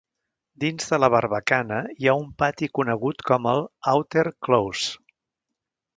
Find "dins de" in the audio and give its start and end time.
0.61-0.97